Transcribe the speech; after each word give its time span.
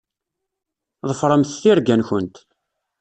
Ḍefṛemt 1.09 1.55
tirga-nkent. 1.61 2.35